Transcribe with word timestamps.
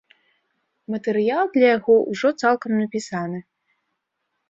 Матэрыял 0.93 1.45
для 1.59 1.69
яго 1.77 1.95
ўжо 2.11 2.27
цалкам 2.41 2.71
напісаны. 2.81 3.39